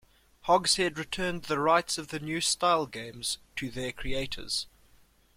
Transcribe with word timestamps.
Hogshead 0.45 0.97
returned 0.97 1.43
the 1.43 1.59
rights 1.59 1.99
of 1.99 2.07
the 2.07 2.19
New 2.19 2.41
Style 2.41 2.87
games 2.87 3.37
to 3.55 3.69
their 3.69 3.91
creators. 3.91 4.65